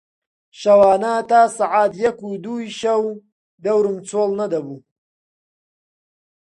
شەوانە 0.59 1.13
تا 1.29 1.41
سەعات 1.57 1.93
یەک 2.03 2.17
و 2.23 2.29
دووی 2.43 2.75
شەو 2.81 3.03
دەورم 3.63 3.97
چۆڵ 4.09 4.29
نەدەبوو 4.39 4.79